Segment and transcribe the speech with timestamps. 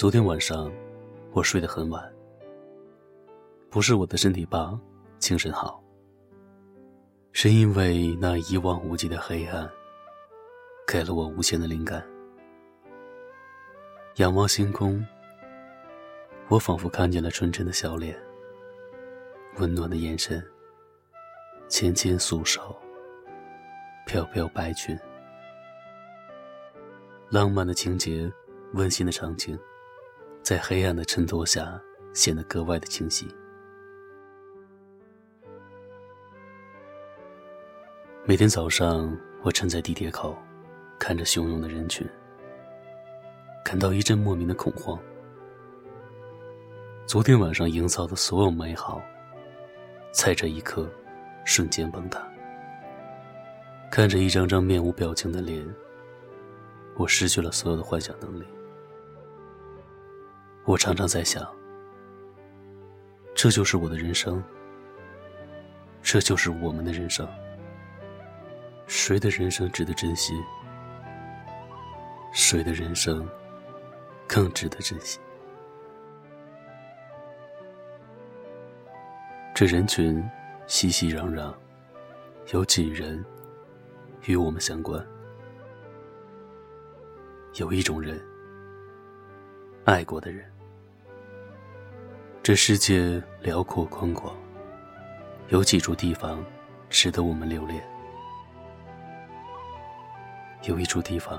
[0.00, 0.72] 昨天晚上，
[1.32, 2.10] 我睡得很晚。
[3.68, 4.80] 不是我的身体棒，
[5.18, 5.78] 精神好，
[7.32, 9.70] 是因为那一望无际的黑暗，
[10.86, 12.02] 给了我无限的灵感。
[14.16, 15.06] 仰望星空，
[16.48, 18.18] 我仿佛看见了纯真的笑脸，
[19.58, 20.42] 温暖的眼神，
[21.68, 22.74] 纤纤素手，
[24.06, 24.98] 飘飘白裙，
[27.28, 28.32] 浪漫的情节，
[28.72, 29.58] 温馨的场景，
[30.42, 31.80] 在黑暗的衬托下
[32.12, 33.28] 显得格外的清晰。
[38.24, 40.36] 每天早上，我站在地铁口，
[40.98, 42.06] 看着汹涌的人群，
[43.64, 44.98] 感到一阵莫名的恐慌。
[47.06, 49.02] 昨天晚上营造的所有美好，
[50.12, 50.88] 在这一刻
[51.44, 52.22] 瞬间崩塌。
[53.90, 55.66] 看着一张张面无表情的脸，
[56.94, 58.44] 我失去了所有的幻想能力。
[60.70, 61.44] 我常常在想，
[63.34, 64.40] 这就是我的人生，
[66.00, 67.28] 这就是我们的人生。
[68.86, 70.32] 谁的人生值得珍惜？
[72.32, 73.28] 谁的人生
[74.28, 75.18] 更值得珍惜？
[79.52, 80.22] 这人群
[80.68, 81.52] 熙熙攘攘，
[82.52, 83.24] 有几人
[84.24, 85.04] 与我们相关？
[87.54, 88.24] 有一种人，
[89.84, 90.48] 爱过的人。
[92.42, 94.34] 这世界辽阔宽广，
[95.48, 96.42] 有几处地方
[96.88, 97.86] 值得我们留恋。
[100.62, 101.38] 有一处地方，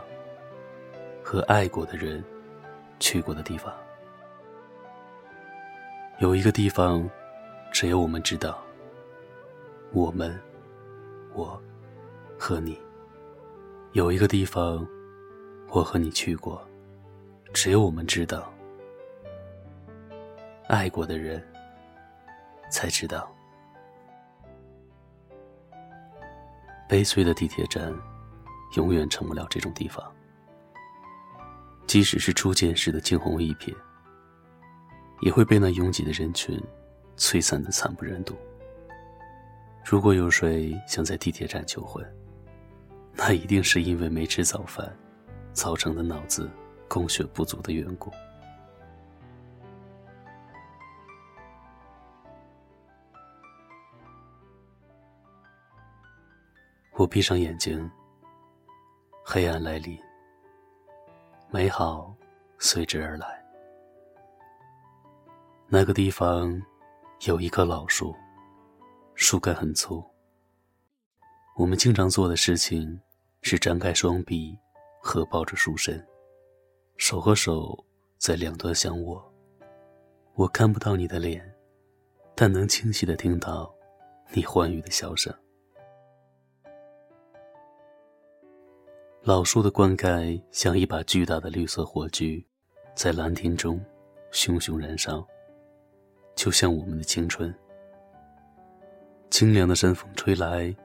[1.24, 2.24] 和爱过的人
[3.00, 3.74] 去过的地方。
[6.20, 7.10] 有一个地方，
[7.72, 8.64] 只有我们知道。
[9.94, 10.40] 我们，
[11.34, 11.60] 我，
[12.38, 12.80] 和你。
[13.94, 14.88] 有一个地方，
[15.70, 16.64] 我和你去过，
[17.54, 18.54] 只有我们知道。
[20.72, 21.46] 爱过的人
[22.70, 23.30] 才知道。
[26.88, 27.94] 悲催的地铁站。
[28.78, 30.02] 永远成不了这种地方。
[31.88, 33.76] 即使是初见时的惊鸿一瞥，
[35.20, 36.58] 也会被那拥挤的人群
[37.18, 38.34] 摧残的惨不忍睹。
[39.84, 42.02] 如果有谁想在地铁站求婚，
[43.14, 44.90] 那一定是因为没吃早饭，
[45.52, 46.50] 造成的脑子
[46.88, 48.10] 供血不足的缘故。
[57.02, 57.90] 我闭上眼睛。
[59.26, 60.00] 黑暗来临，
[61.50, 62.16] 美好
[62.60, 63.44] 随之而来。
[65.68, 66.62] 那个地方
[67.26, 68.16] 有一棵老树，
[69.16, 70.04] 树干很粗。
[71.58, 73.02] 我们经常做的事情
[73.42, 74.56] 是张开双臂，
[75.02, 76.06] 合抱着树身，
[76.98, 77.84] 手和手
[78.20, 79.28] 在两端相握。
[80.36, 81.52] 我看不到你的脸，
[82.36, 83.74] 但能清晰的听到
[84.34, 85.36] 你欢愉的笑声。
[89.24, 92.44] 老树的灌溉像一把巨大的绿色火炬，
[92.96, 93.80] 在蓝天中
[94.32, 95.24] 熊熊燃烧，
[96.34, 97.54] 就像我们的青春。
[99.30, 100.76] 清凉的山风吹来，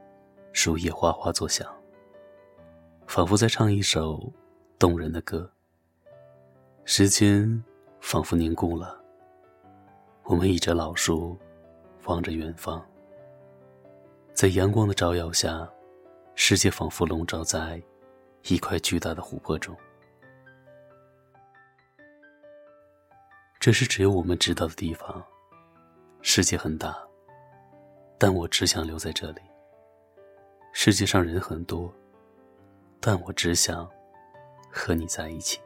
[0.53, 1.67] 树叶哗哗作响，
[3.07, 4.31] 仿佛在唱一首
[4.79, 5.51] 动人的歌。
[6.85, 7.65] 时间
[8.01, 9.03] 仿佛凝固了，
[10.25, 11.39] 我们倚着老树，
[12.05, 12.85] 望着远方。
[14.35, 15.67] 在阳光的照耀下，
[16.35, 17.83] 世界仿佛笼罩在。
[18.49, 19.77] 一块巨大的琥珀中，
[23.59, 25.25] 这是只有我们知道的地方。
[26.23, 26.97] 世界很大，
[28.19, 29.41] 但我只想留在这里。
[30.73, 31.93] 世界上人很多，
[33.01, 33.89] 但我只想
[34.71, 35.61] 和你在一起。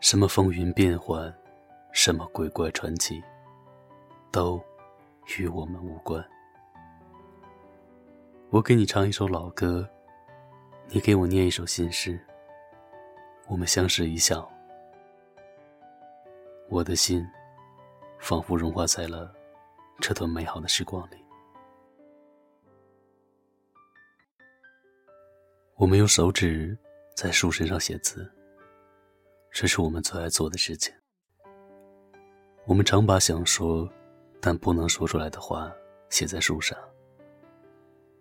[0.00, 1.34] 什么风云变幻，
[1.92, 3.22] 什么鬼怪传奇，
[4.30, 4.62] 都
[5.38, 6.22] 与我们无关。
[8.50, 9.88] 我给你唱一首老歌。
[10.90, 12.18] 你给我念一首新诗，
[13.46, 14.50] 我们相视一笑，
[16.70, 17.22] 我的心
[18.18, 19.30] 仿佛融化在了
[20.00, 21.16] 这段美好的时光里。
[25.74, 26.76] 我们用手指
[27.14, 28.26] 在树身上写字，
[29.50, 30.94] 这是我们最爱做的事情。
[32.64, 33.86] 我们常把想说
[34.40, 35.70] 但不能说出来的话
[36.08, 36.78] 写在树上，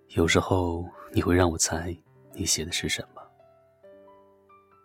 [0.10, 1.98] 有时候你会让我猜。
[2.40, 3.22] 你写的是什么？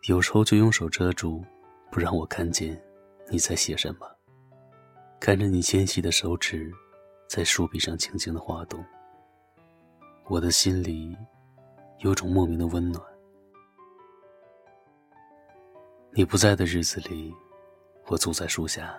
[0.09, 1.45] 有时候就用手遮住，
[1.91, 2.83] 不让我看见
[3.29, 4.11] 你在写什么。
[5.21, 6.73] 看着你纤细的手指
[7.29, 8.83] 在树笔上轻轻的滑动，
[10.29, 11.15] 我的心里
[11.99, 13.05] 有种莫名的温暖。
[16.15, 17.35] 你不在的日子里，
[18.07, 18.99] 我坐在树下，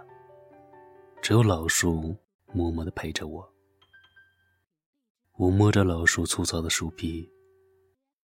[1.24, 2.16] 只有老树
[2.52, 3.52] 默默的陪着我。
[5.38, 7.28] 我摸着老树粗糙的树皮，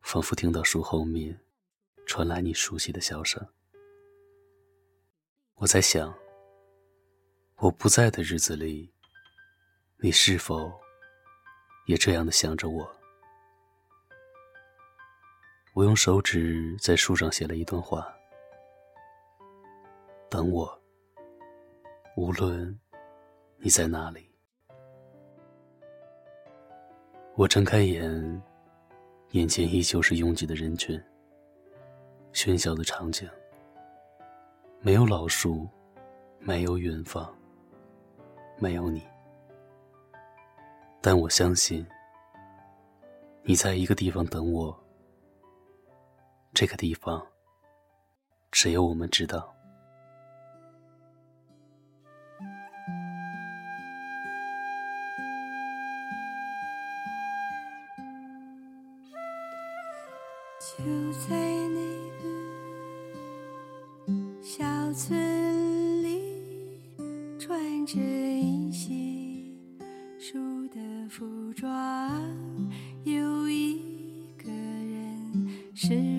[0.01, 1.39] 仿佛听到树后面
[2.05, 3.45] 传来你熟悉的笑声。
[5.55, 6.13] 我在想，
[7.57, 8.91] 我不在的日子里，
[9.97, 10.71] 你是否
[11.85, 12.89] 也这样的想着我？
[15.73, 18.11] 我用手指在树上写了一段话。
[20.29, 20.81] 等我，
[22.15, 22.79] 无论
[23.57, 24.29] 你在哪里。
[27.35, 28.41] 我睁开眼，
[29.31, 30.99] 眼前依旧是拥挤的人群，
[32.33, 33.29] 喧嚣的场景。
[34.81, 35.67] 没有老树，
[36.39, 37.31] 没有远方，
[38.57, 39.03] 没有你。
[40.99, 41.85] 但我相信，
[43.43, 44.75] 你在一个地方等我。
[46.51, 47.23] 这个地方，
[48.51, 49.53] 只有我们知道。
[75.89, 76.18] 是。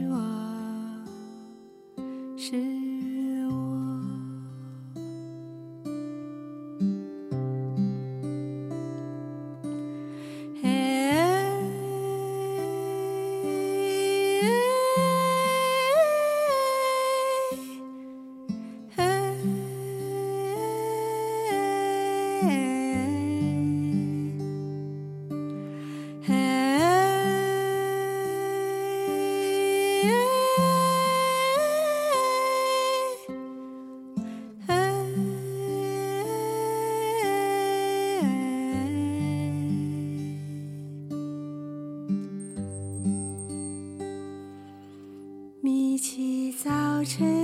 [47.11, 47.40] 早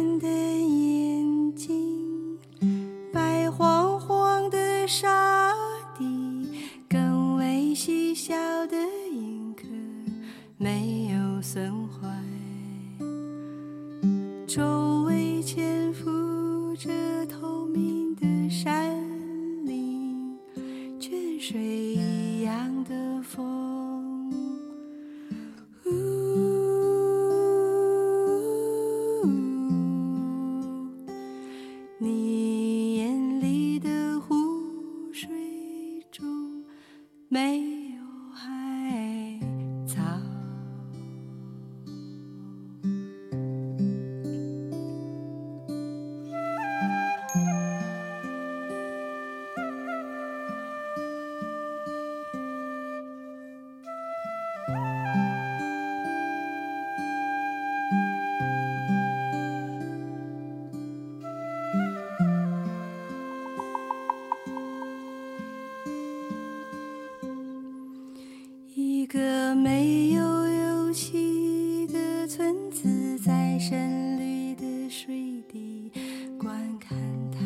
[69.57, 75.91] 没有游戏的村子，在深绿的水底
[76.39, 76.97] 观看
[77.33, 77.39] 太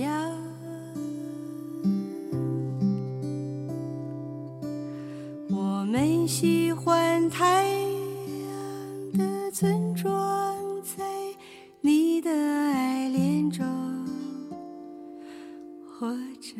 [0.00, 0.12] 阳。
[5.48, 11.04] 我们喜欢太阳的村庄，在
[11.80, 13.64] 你的爱恋中，
[15.86, 16.10] 或
[16.40, 16.54] 者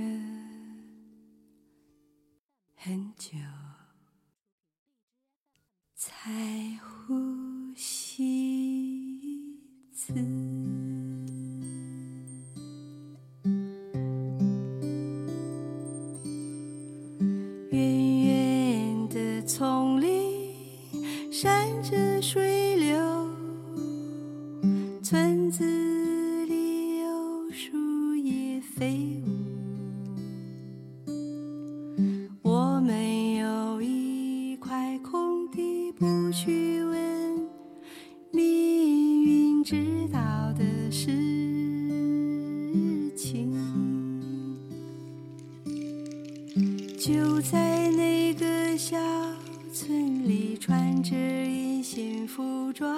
[19.45, 20.55] 丛林
[21.31, 22.97] 山着水流，
[25.03, 25.65] 村子
[26.47, 31.13] 里有树叶飞舞。
[32.43, 37.49] 我们有一块空地，不去问
[38.31, 41.07] 命运知道的事
[43.17, 43.53] 情。
[46.97, 47.82] 就在。
[49.85, 52.97] 村里，穿着一身服装，